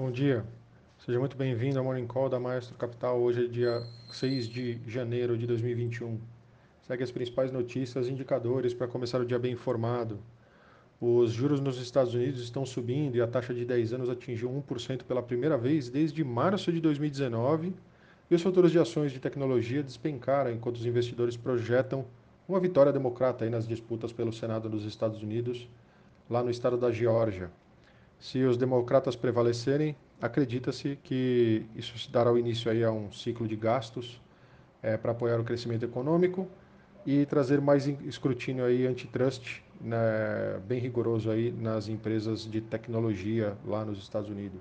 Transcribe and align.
Bom 0.00 0.12
dia, 0.12 0.44
seja 1.04 1.18
muito 1.18 1.36
bem-vindo 1.36 1.76
ao 1.76 1.84
Morning 1.84 2.06
Call 2.06 2.28
da 2.28 2.38
Maestro 2.38 2.76
Capital. 2.76 3.18
Hoje 3.18 3.46
é 3.46 3.48
dia 3.48 3.82
6 4.12 4.46
de 4.46 4.80
janeiro 4.86 5.36
de 5.36 5.44
2021. 5.44 6.20
Segue 6.82 7.02
as 7.02 7.10
principais 7.10 7.50
notícias 7.50 8.06
e 8.06 8.12
indicadores 8.12 8.72
para 8.72 8.86
começar 8.86 9.20
o 9.20 9.26
dia 9.26 9.40
bem 9.40 9.54
informado. 9.54 10.20
Os 11.00 11.32
juros 11.32 11.58
nos 11.58 11.80
Estados 11.80 12.14
Unidos 12.14 12.40
estão 12.40 12.64
subindo 12.64 13.16
e 13.16 13.20
a 13.20 13.26
taxa 13.26 13.52
de 13.52 13.64
10 13.64 13.94
anos 13.94 14.08
atingiu 14.08 14.48
1% 14.70 15.02
pela 15.02 15.20
primeira 15.20 15.58
vez 15.58 15.88
desde 15.88 16.22
março 16.22 16.72
de 16.72 16.80
2019 16.80 17.74
e 18.30 18.34
os 18.36 18.40
futuros 18.40 18.70
de 18.70 18.78
ações 18.78 19.10
de 19.10 19.18
tecnologia 19.18 19.82
despencaram 19.82 20.52
enquanto 20.52 20.76
os 20.76 20.86
investidores 20.86 21.36
projetam 21.36 22.04
uma 22.48 22.60
vitória 22.60 22.92
democrata 22.92 23.50
nas 23.50 23.66
disputas 23.66 24.12
pelo 24.12 24.32
Senado 24.32 24.68
dos 24.68 24.84
Estados 24.84 25.20
Unidos, 25.24 25.68
lá 26.30 26.40
no 26.40 26.52
estado 26.52 26.76
da 26.76 26.92
Geórgia. 26.92 27.50
Se 28.18 28.42
os 28.42 28.56
democratas 28.56 29.14
prevalecerem, 29.14 29.96
acredita-se 30.20 30.98
que 31.02 31.64
isso 31.76 32.10
dará 32.10 32.36
início 32.38 32.70
aí 32.70 32.82
a 32.82 32.90
um 32.90 33.12
ciclo 33.12 33.46
de 33.46 33.54
gastos 33.54 34.20
é, 34.82 34.96
para 34.96 35.12
apoiar 35.12 35.38
o 35.40 35.44
crescimento 35.44 35.84
econômico 35.84 36.48
e 37.06 37.24
trazer 37.26 37.60
mais 37.60 37.86
escrutínio 37.86 38.64
aí 38.64 38.86
antitrust, 38.86 39.62
né, 39.80 40.60
bem 40.66 40.80
rigoroso 40.80 41.30
aí 41.30 41.52
nas 41.52 41.88
empresas 41.88 42.44
de 42.44 42.60
tecnologia 42.60 43.56
lá 43.64 43.84
nos 43.84 43.98
Estados 43.98 44.28
Unidos. 44.28 44.60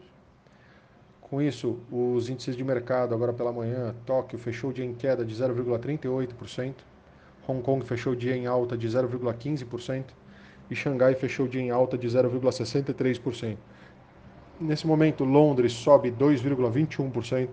Com 1.20 1.42
isso, 1.42 1.78
os 1.92 2.30
índices 2.30 2.56
de 2.56 2.64
mercado 2.64 3.14
agora 3.14 3.34
pela 3.34 3.52
manhã, 3.52 3.94
Tóquio 4.06 4.40
fechou 4.40 4.70
o 4.70 4.74
dia 4.74 4.86
em 4.86 4.94
queda 4.94 5.26
de 5.26 5.36
0,38%, 5.36 6.76
Hong 7.48 7.62
Kong 7.62 7.86
fechou 7.86 8.14
o 8.14 8.16
dia 8.16 8.36
em 8.36 8.46
alta 8.46 8.78
de 8.78 8.88
0,15%, 8.88 10.06
e 10.70 10.76
Xangai 10.76 11.16
fechou 11.16 11.46
o 11.46 11.50
dia 11.50 11.62
em 11.62 11.72
alta 11.72 11.98
de 11.98 12.08
0,63%. 12.08 13.58
Nesse 14.60 14.88
momento, 14.88 15.24
Londres 15.24 15.72
sobe 15.74 16.12
2,21%, 16.12 17.50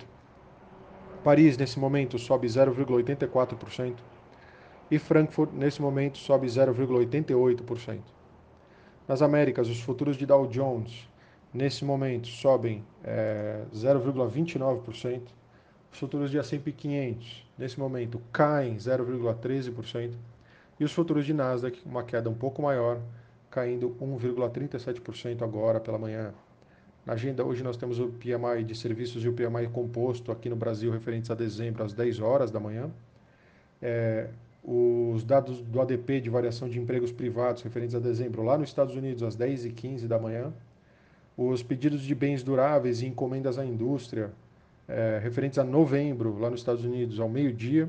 Paris, 1.23 1.57
nesse 1.57 1.79
momento, 1.79 2.19
sobe 2.19 2.47
0,84%, 2.47 3.95
e 4.91 4.99
Frankfurt, 4.99 5.53
nesse 5.53 5.81
momento, 5.81 6.19
sobe 6.19 6.47
0,88%. 6.47 8.01
Nas 9.09 9.23
Américas, 9.23 9.69
os 9.69 9.81
futuros 9.81 10.17
de 10.17 10.27
Dow 10.27 10.47
Jones, 10.47 11.09
nesse 11.53 11.85
momento, 11.85 12.29
sobem 12.29 12.85
é, 13.03 13.65
0,29%, 13.75 15.23
os 15.93 15.99
futuros 15.99 16.31
de 16.31 16.39
S&P 16.39 16.73
500, 16.73 17.47
nesse 17.57 17.79
momento, 17.79 18.21
caem 18.33 18.77
0,13%, 18.77 20.13
e 20.79 20.85
os 20.85 20.93
futuros 20.93 21.25
de 21.25 21.33
Nasdaq, 21.33 21.81
uma 21.87 22.03
queda 22.03 22.29
um 22.29 22.35
pouco 22.35 22.63
maior, 22.63 23.01
caindo 23.51 23.97
1,37% 24.01 25.43
agora 25.43 25.79
pela 25.79 25.99
manhã. 25.99 26.33
Na 27.07 27.13
agenda 27.13 27.45
hoje 27.45 27.63
nós 27.63 27.77
temos 27.77 28.01
o 28.01 28.09
PMI 28.09 28.65
de 28.65 28.75
serviços 28.75 29.25
e 29.25 29.29
o 29.29 29.33
PMI 29.33 29.69
composto 29.73 30.33
aqui 30.33 30.49
no 30.49 30.57
Brasil 30.57 30.91
referentes 30.91 31.31
a 31.31 31.35
dezembro 31.35 31.85
às 31.85 31.93
10 31.93 32.21
horas 32.21 32.51
da 32.51 32.59
manhã. 32.59 32.91
É, 33.81 34.29
os 34.65 35.23
dados 35.23 35.61
do 35.61 35.81
ADP 35.81 36.23
de 36.23 36.31
variação 36.31 36.69
de 36.69 36.81
empregos 36.81 37.13
privados 37.13 37.63
referentes 37.63 37.95
a 37.95 37.99
dezembro 37.99 38.43
lá 38.43 38.57
nos 38.57 38.71
Estados 38.71 38.97
Unidos 38.97 39.23
às 39.23 39.37
10 39.37 39.67
e 39.67 39.71
15 39.71 40.09
da 40.09 40.19
manhã. 40.19 40.53
Os 41.37 41.63
pedidos 41.63 42.01
de 42.01 42.15
bens 42.15 42.43
duráveis 42.43 43.03
e 43.03 43.07
encomendas 43.07 43.59
à 43.59 43.65
indústria 43.67 44.31
é, 44.89 45.21
referentes 45.23 45.59
a 45.59 45.65
novembro 45.65 46.39
lá 46.39 46.49
nos 46.49 46.61
Estados 46.61 46.85
Unidos 46.85 47.21
ao 47.21 47.29
meio-dia. 47.29 47.89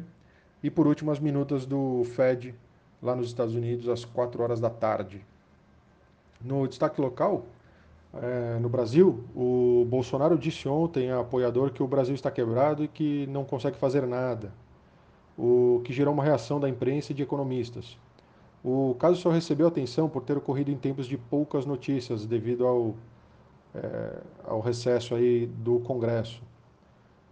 E 0.62 0.70
por 0.70 0.88
último 0.88 1.12
as 1.12 1.20
minutas 1.20 1.66
do 1.66 2.04
Fed 2.04 2.54
lá 3.02 3.16
nos 3.16 3.28
Estados 3.28 3.56
Unidos 3.56 3.88
às 3.90 4.06
4 4.06 4.42
horas 4.42 4.60
da 4.60 4.70
tarde. 4.70 5.26
No 6.42 6.68
destaque 6.68 7.00
local, 7.00 7.46
é, 8.14 8.58
no 8.60 8.70
Brasil, 8.70 9.24
o 9.36 9.86
Bolsonaro 9.90 10.38
disse 10.38 10.68
ontem 10.68 11.12
a 11.12 11.20
apoiador 11.20 11.72
que 11.72 11.84
o 11.84 11.88
Brasil 11.88 12.16
está 12.16 12.32
quebrado 12.32 12.84
e 12.84 12.88
que 12.88 13.28
não 13.28 13.44
consegue 13.44 13.78
fazer 13.78 14.08
nada, 14.08 14.54
o 15.38 15.82
que 15.84 15.92
gerou 15.92 16.14
uma 16.14 16.24
reação 16.24 16.60
da 16.60 16.70
imprensa 16.70 17.12
e 17.12 17.16
de 17.16 17.24
economistas. 17.24 17.98
O 18.64 18.96
caso 18.98 19.20
só 19.22 19.30
recebeu 19.30 19.68
atenção 19.68 20.10
por 20.10 20.24
ter 20.24 20.38
ocorrido 20.38 20.72
em 20.72 20.78
tempos 20.78 21.08
de 21.08 21.18
poucas 21.18 21.66
notícias 21.66 22.26
devido 22.26 22.66
ao, 22.66 22.96
é, 23.76 24.18
ao 24.46 24.60
recesso 24.60 25.14
aí 25.14 25.46
do 25.46 25.80
Congresso. 25.82 26.42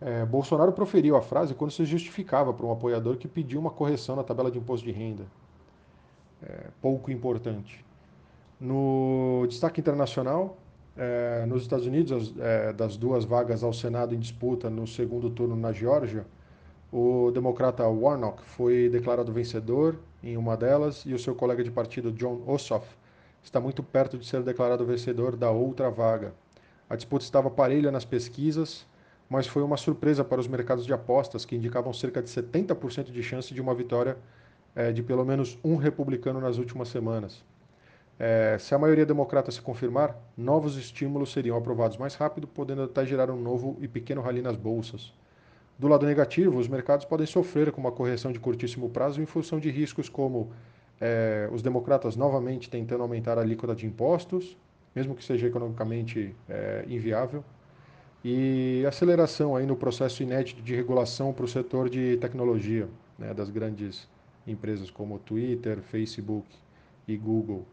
É, 0.01 0.25
Bolsonaro 0.25 0.73
proferiu 0.73 1.15
a 1.15 1.21
frase 1.21 1.55
quando 1.55 1.71
se 1.71 1.85
justificava 1.85 2.53
para 2.53 2.65
um 2.65 2.71
apoiador 2.71 3.15
que 3.15 3.27
pediu 3.27 3.59
uma 3.59 3.71
correção 3.71 4.17
na 4.17 4.23
tabela 4.23 4.51
de 4.51 4.59
imposto 4.59 4.85
de 4.85 4.91
renda 4.91 5.25
é, 6.43 6.67
pouco 6.81 7.11
importante. 7.11 7.83
No 8.59 9.45
destaque 9.47 9.79
internacional, 9.79 10.57
é, 10.95 11.45
nos 11.45 11.63
Estados 11.63 11.85
Unidos, 11.85 12.11
as, 12.11 12.39
é, 12.39 12.73
das 12.73 12.97
duas 12.97 13.25
vagas 13.25 13.63
ao 13.63 13.73
Senado 13.73 14.13
em 14.13 14.19
disputa 14.19 14.69
no 14.69 14.85
segundo 14.85 15.29
turno 15.29 15.55
na 15.55 15.71
Geórgia, 15.71 16.25
o 16.91 17.31
democrata 17.31 17.87
Warnock 17.87 18.43
foi 18.43 18.87
declarado 18.89 19.31
vencedor 19.31 19.97
em 20.21 20.37
uma 20.37 20.55
delas 20.55 21.03
e 21.05 21.13
o 21.13 21.19
seu 21.19 21.33
colega 21.33 21.63
de 21.63 21.71
partido 21.71 22.11
John 22.11 22.43
Ossoff 22.45 22.87
está 23.43 23.59
muito 23.59 23.81
perto 23.81 24.17
de 24.17 24.25
ser 24.25 24.43
declarado 24.43 24.85
vencedor 24.85 25.35
da 25.35 25.49
outra 25.49 25.89
vaga. 25.89 26.33
A 26.87 26.95
disputa 26.95 27.25
estava 27.25 27.49
parelha 27.49 27.91
nas 27.91 28.05
pesquisas, 28.05 28.85
mas 29.27 29.47
foi 29.47 29.63
uma 29.63 29.77
surpresa 29.77 30.23
para 30.23 30.39
os 30.39 30.47
mercados 30.47 30.85
de 30.85 30.93
apostas 30.93 31.43
que 31.43 31.55
indicavam 31.55 31.91
cerca 31.91 32.21
de 32.21 32.29
70% 32.29 33.11
de 33.11 33.23
chance 33.23 33.53
de 33.53 33.59
uma 33.59 33.73
vitória 33.73 34.15
é, 34.75 34.91
de 34.91 35.03
pelo 35.03 35.25
menos 35.25 35.57
um 35.63 35.75
republicano 35.75 36.39
nas 36.39 36.57
últimas 36.57 36.89
semanas. 36.89 37.43
É, 38.19 38.57
se 38.59 38.73
a 38.75 38.77
maioria 38.77 39.05
democrata 39.05 39.51
se 39.51 39.61
confirmar, 39.61 40.15
novos 40.37 40.77
estímulos 40.77 41.31
seriam 41.31 41.57
aprovados 41.57 41.97
mais 41.97 42.15
rápido, 42.15 42.47
podendo 42.47 42.83
até 42.83 43.05
gerar 43.05 43.29
um 43.29 43.41
novo 43.41 43.77
e 43.81 43.87
pequeno 43.87 44.21
rally 44.21 44.41
nas 44.41 44.55
bolsas. 44.55 45.13
Do 45.77 45.87
lado 45.87 46.05
negativo, 46.05 46.57
os 46.57 46.67
mercados 46.67 47.05
podem 47.05 47.25
sofrer 47.25 47.71
com 47.71 47.81
uma 47.81 47.91
correção 47.91 48.31
de 48.31 48.39
curtíssimo 48.39 48.89
prazo 48.89 49.21
em 49.21 49.25
função 49.25 49.59
de 49.59 49.69
riscos 49.71 50.07
como 50.07 50.51
é, 51.01 51.49
os 51.51 51.61
democratas 51.61 52.15
novamente 52.15 52.69
tentando 52.69 53.01
aumentar 53.01 53.37
a 53.37 53.41
alíquota 53.41 53.75
de 53.75 53.85
impostos, 53.85 54.55
mesmo 54.95 55.15
que 55.15 55.23
seja 55.23 55.47
economicamente 55.47 56.35
é, 56.47 56.85
inviável, 56.87 57.43
e 58.23 58.85
aceleração 58.87 59.55
aí 59.55 59.65
no 59.65 59.75
processo 59.75 60.23
inédito 60.23 60.61
de 60.61 60.75
regulação 60.75 61.33
para 61.33 61.43
o 61.43 61.47
setor 61.47 61.89
de 61.89 62.15
tecnologia 62.17 62.87
né, 63.17 63.33
das 63.33 63.49
grandes 63.49 64.07
empresas 64.45 64.89
como 64.89 65.19
Twitter, 65.19 65.81
Facebook 65.81 66.47
e 67.07 67.17
Google. 67.17 67.65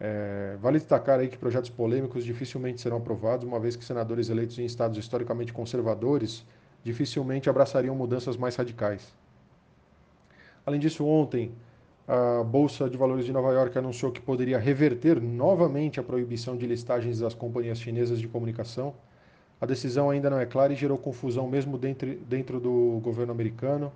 É, 0.00 0.56
vale 0.60 0.78
destacar 0.78 1.20
aí 1.20 1.28
que 1.28 1.38
projetos 1.38 1.70
polêmicos 1.70 2.24
dificilmente 2.24 2.80
serão 2.80 2.96
aprovados, 2.96 3.46
uma 3.46 3.60
vez 3.60 3.76
que 3.76 3.84
senadores 3.84 4.28
eleitos 4.28 4.58
em 4.58 4.64
estados 4.64 4.98
historicamente 4.98 5.52
conservadores 5.52 6.44
dificilmente 6.82 7.48
abraçariam 7.48 7.94
mudanças 7.94 8.36
mais 8.36 8.56
radicais. 8.56 9.14
Além 10.66 10.80
disso, 10.80 11.04
ontem 11.06 11.52
a 12.06 12.42
Bolsa 12.42 12.90
de 12.90 12.96
Valores 12.96 13.24
de 13.24 13.32
Nova 13.32 13.52
York 13.52 13.78
anunciou 13.78 14.10
que 14.10 14.20
poderia 14.20 14.58
reverter 14.58 15.20
novamente 15.20 16.00
a 16.00 16.02
proibição 16.02 16.56
de 16.56 16.66
listagens 16.66 17.20
das 17.20 17.34
companhias 17.34 17.78
chinesas 17.78 18.18
de 18.18 18.26
comunicação. 18.26 18.94
A 19.60 19.66
decisão 19.66 20.10
ainda 20.10 20.28
não 20.28 20.40
é 20.40 20.46
clara 20.46 20.72
e 20.72 20.76
gerou 20.76 20.98
confusão 20.98 21.46
mesmo 21.48 21.78
dentro, 21.78 22.16
dentro 22.28 22.58
do 22.58 23.00
governo 23.02 23.32
americano. 23.32 23.92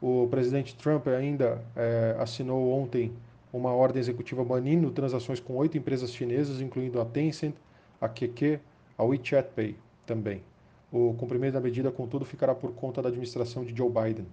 O 0.00 0.28
presidente 0.30 0.76
Trump 0.76 1.06
ainda 1.08 1.62
é, 1.74 2.16
assinou 2.18 2.70
ontem 2.72 3.12
uma 3.52 3.72
ordem 3.72 4.00
executiva 4.00 4.44
banindo 4.44 4.90
transações 4.90 5.40
com 5.40 5.54
oito 5.56 5.78
empresas 5.78 6.12
chinesas, 6.12 6.60
incluindo 6.60 7.00
a 7.00 7.04
Tencent, 7.04 7.54
a 8.00 8.08
QQ, 8.08 8.60
a 8.98 9.04
WeChat 9.04 9.48
Pay 9.54 9.76
também. 10.04 10.42
O 10.92 11.14
cumprimento 11.14 11.54
da 11.54 11.60
medida, 11.60 11.90
contudo, 11.90 12.24
ficará 12.24 12.54
por 12.54 12.72
conta 12.72 13.00
da 13.02 13.08
administração 13.08 13.64
de 13.64 13.74
Joe 13.74 13.90
Biden. 13.90 14.26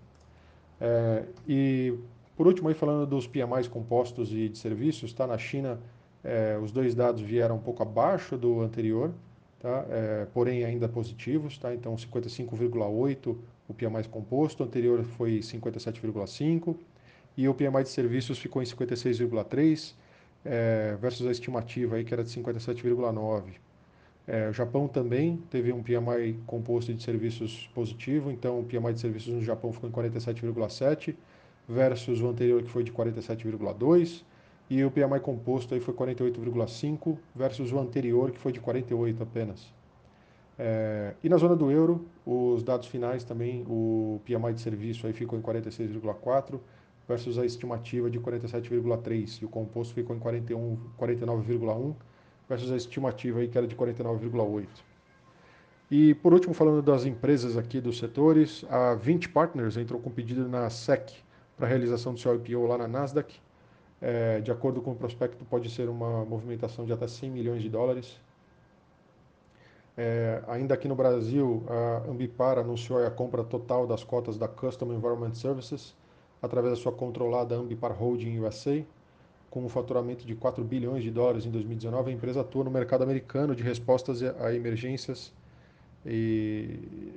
É, 0.79 1.23
e, 1.47 1.97
por 2.35 2.47
último, 2.47 2.67
aí 2.67 2.75
falando 2.75 3.07
dos 3.07 3.25
PMIs 3.25 3.67
compostos 3.67 4.31
e 4.33 4.49
de 4.49 4.57
serviços, 4.57 5.13
tá? 5.13 5.25
na 5.25 5.37
China 5.37 5.79
é, 6.23 6.57
os 6.61 6.71
dois 6.71 6.93
dados 6.93 7.21
vieram 7.21 7.55
um 7.55 7.59
pouco 7.59 7.83
abaixo 7.83 8.37
do 8.37 8.61
anterior, 8.61 9.11
tá? 9.59 9.85
É, 9.89 10.27
porém 10.33 10.63
ainda 10.63 10.87
positivos, 10.87 11.57
tá? 11.57 11.73
então 11.73 11.95
55,8 11.95 13.35
o 13.67 13.73
PMI 13.73 14.07
composto, 14.09 14.63
o 14.63 14.65
anterior 14.65 15.03
foi 15.03 15.39
57,5 15.39 16.75
e 17.37 17.47
o 17.47 17.53
PMI 17.53 17.83
de 17.83 17.89
serviços 17.89 18.37
ficou 18.37 18.61
em 18.61 18.65
56,3 18.65 19.93
é, 20.45 20.97
versus 20.99 21.25
a 21.27 21.31
estimativa 21.31 21.95
aí 21.95 22.03
que 22.03 22.13
era 22.13 22.23
de 22.23 22.29
57,9. 22.29 23.53
É, 24.25 24.49
o 24.49 24.53
Japão 24.53 24.87
também 24.87 25.37
teve 25.49 25.73
um 25.73 25.83
PMI 25.83 26.39
composto 26.45 26.93
de 26.93 27.03
serviços 27.03 27.69
positivo, 27.73 28.31
então 28.31 28.59
o 28.59 28.63
PMI 28.63 28.93
de 28.93 28.99
serviços 28.99 29.33
no 29.33 29.43
Japão 29.43 29.71
ficou 29.71 29.89
em 29.89 29.93
47,7 29.93 31.15
versus 31.67 32.21
o 32.21 32.27
anterior 32.27 32.61
que 32.63 32.69
foi 32.69 32.83
de 32.83 32.91
47,2 32.91 34.23
e 34.69 34.83
o 34.83 34.91
PMI 34.91 35.19
composto 35.21 35.73
aí 35.73 35.79
foi 35.79 35.93
48,5 35.93 37.17
versus 37.35 37.71
o 37.71 37.79
anterior 37.79 38.31
que 38.31 38.39
foi 38.39 38.51
de 38.51 38.59
48 38.59 39.23
apenas. 39.23 39.73
É, 40.57 41.15
e 41.23 41.29
na 41.29 41.37
zona 41.37 41.55
do 41.55 41.71
euro, 41.71 42.05
os 42.25 42.63
dados 42.63 42.87
finais 42.87 43.23
também, 43.23 43.65
o 43.67 44.21
PMI 44.25 44.53
de 44.53 44.61
serviço 44.61 45.07
aí 45.07 45.13
ficou 45.13 45.37
em 45.37 45.41
46,4 45.41 46.59
versus 47.07 47.37
a 47.37 47.45
estimativa 47.45 48.09
de 48.09 48.19
47,3 48.19 49.41
e 49.41 49.45
o 49.45 49.49
composto 49.49 49.93
ficou 49.93 50.15
em 50.15 50.19
41, 50.19 50.77
49,1 50.99 51.95
versus 52.47 52.71
a 52.71 52.75
estimativa 52.75 53.39
aí 53.39 53.47
que 53.47 53.57
era 53.57 53.67
de 53.67 53.75
49,8. 53.75 54.67
E 55.91 56.13
por 56.15 56.33
último, 56.33 56.53
falando 56.53 56.81
das 56.81 57.05
empresas 57.05 57.57
aqui 57.57 57.79
dos 57.81 57.99
setores, 57.99 58.65
a 58.69 58.95
20 58.95 59.29
Partners 59.29 59.77
entrou 59.77 59.99
com 59.99 60.09
pedido 60.09 60.47
na 60.47 60.69
SEC 60.69 61.11
para 61.57 61.67
realização 61.67 62.13
do 62.13 62.19
seu 62.19 62.35
IPO 62.35 62.65
lá 62.65 62.77
na 62.77 62.87
Nasdaq. 62.87 63.35
É, 64.01 64.41
de 64.41 64.51
acordo 64.51 64.81
com 64.81 64.91
o 64.91 64.95
prospecto, 64.95 65.45
pode 65.45 65.69
ser 65.69 65.87
uma 65.87 66.25
movimentação 66.25 66.85
de 66.85 66.91
até 66.91 67.07
100 67.07 67.29
milhões 67.29 67.61
de 67.61 67.69
dólares. 67.69 68.19
É, 69.95 70.41
ainda 70.47 70.73
aqui 70.73 70.87
no 70.87 70.95
Brasil, 70.95 71.63
a 71.67 72.09
Ambipar 72.09 72.57
anunciou 72.57 73.05
a 73.05 73.11
compra 73.11 73.43
total 73.43 73.85
das 73.85 74.03
cotas 74.03 74.37
da 74.37 74.47
Custom 74.47 74.93
Environment 74.93 75.33
Services 75.33 75.95
através 76.41 76.75
da 76.75 76.81
sua 76.81 76.91
controlada 76.91 77.55
Ambipar 77.55 77.91
Holding 77.91 78.39
USA. 78.39 78.83
Com 79.49 79.63
um 79.63 79.69
faturamento 79.69 80.25
de 80.25 80.33
4 80.33 80.63
bilhões 80.63 81.03
de 81.03 81.11
dólares 81.11 81.45
em 81.45 81.51
2019, 81.51 82.09
a 82.09 82.13
empresa 82.13 82.41
atua 82.41 82.63
no 82.63 82.71
mercado 82.71 83.03
americano 83.03 83.55
de 83.55 83.61
respostas 83.61 84.23
a 84.23 84.51
emergências 84.51 85.31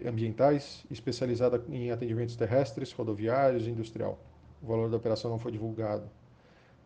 ambientais, 0.06 0.84
especializada 0.90 1.62
em 1.70 1.90
atendimentos 1.90 2.36
terrestres, 2.36 2.92
rodoviários 2.92 3.66
e 3.66 3.70
industrial. 3.70 4.18
O 4.62 4.66
valor 4.66 4.90
da 4.90 4.96
operação 4.98 5.30
não 5.30 5.38
foi 5.38 5.50
divulgado. 5.50 6.04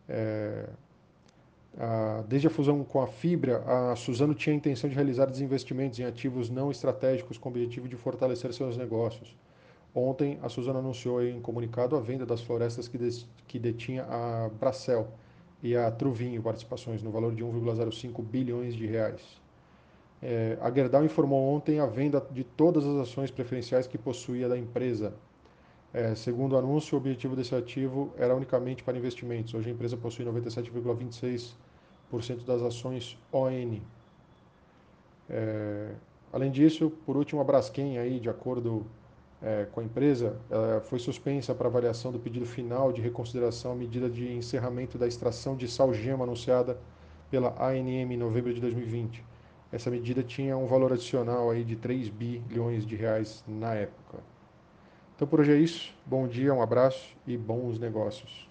É, 0.07 0.69
desde 2.27 2.47
a 2.47 2.49
fusão 2.49 2.83
com 2.83 3.01
a 3.01 3.07
Fibra, 3.07 3.63
a 3.65 3.95
Suzano 3.95 4.33
tinha 4.33 4.53
a 4.53 4.57
intenção 4.57 4.89
de 4.89 4.95
realizar 4.95 5.25
desinvestimentos 5.25 5.99
em 5.99 6.03
ativos 6.03 6.49
não 6.49 6.69
estratégicos 6.69 7.37
com 7.37 7.49
o 7.49 7.51
objetivo 7.51 7.87
de 7.87 7.95
fortalecer 7.95 8.53
seus 8.53 8.75
negócios. 8.75 9.35
Ontem, 9.93 10.39
a 10.41 10.49
Suzano 10.49 10.79
anunciou 10.79 11.23
em 11.23 11.41
comunicado 11.41 11.95
a 11.95 11.99
venda 11.99 12.25
das 12.25 12.41
florestas 12.41 12.89
que 13.47 13.59
detinha 13.59 14.03
a 14.03 14.49
Bracel 14.59 15.07
e 15.61 15.75
a 15.75 15.91
Truvinho 15.91 16.41
participações 16.41 17.03
no 17.03 17.11
valor 17.11 17.33
de 17.33 17.43
1,05 17.43 18.23
bilhões 18.23 18.73
de 18.73 18.85
reais. 18.85 19.21
É, 20.21 20.57
a 20.61 20.71
Gerdau 20.71 21.03
informou 21.03 21.55
ontem 21.55 21.79
a 21.79 21.85
venda 21.85 22.25
de 22.31 22.43
todas 22.43 22.85
as 22.85 22.95
ações 22.97 23.31
preferenciais 23.31 23.87
que 23.87 23.97
possuía 23.97 24.47
da 24.47 24.57
empresa. 24.57 25.13
É, 25.93 26.15
segundo 26.15 26.53
o 26.53 26.57
anúncio, 26.57 26.95
o 26.95 26.97
objetivo 26.97 27.35
desse 27.35 27.53
ativo 27.53 28.13
era 28.17 28.33
unicamente 28.33 28.81
para 28.83 28.97
investimentos. 28.97 29.53
Hoje 29.53 29.69
a 29.69 29.73
empresa 29.73 29.97
possui 29.97 30.23
97,26% 30.25 32.45
das 32.45 32.61
ações 32.61 33.17
ON. 33.31 33.79
É, 35.29 35.91
além 36.31 36.49
disso, 36.49 36.91
por 37.05 37.17
último, 37.17 37.41
a 37.41 37.43
Braskem, 37.43 37.97
aí, 37.97 38.21
de 38.21 38.29
acordo 38.29 38.85
é, 39.41 39.67
com 39.71 39.81
a 39.81 39.83
empresa, 39.83 40.37
foi 40.83 40.99
suspensa 40.99 41.53
para 41.53 41.67
avaliação 41.67 42.11
do 42.11 42.19
pedido 42.19 42.45
final 42.45 42.93
de 42.93 43.01
reconsideração 43.01 43.73
à 43.73 43.75
medida 43.75 44.09
de 44.09 44.31
encerramento 44.31 44.97
da 44.97 45.07
extração 45.07 45.57
de 45.57 45.67
salgema 45.67 46.23
anunciada 46.23 46.77
pela 47.29 47.53
ANM 47.61 48.13
em 48.13 48.17
novembro 48.17 48.53
de 48.53 48.61
2020. 48.61 49.25
Essa 49.71 49.89
medida 49.89 50.21
tinha 50.21 50.55
um 50.57 50.67
valor 50.67 50.93
adicional 50.93 51.49
aí 51.49 51.63
de 51.63 51.75
3 51.75 52.09
bilhões 52.09 52.85
de 52.85 52.95
reais 52.95 53.43
na 53.47 53.73
época. 53.73 54.30
Então 55.21 55.29
por 55.29 55.39
hoje 55.39 55.51
é 55.51 55.55
isso. 55.55 55.93
Bom 56.03 56.27
dia, 56.27 56.51
um 56.51 56.63
abraço 56.63 57.15
e 57.27 57.37
bons 57.37 57.77
negócios. 57.77 58.50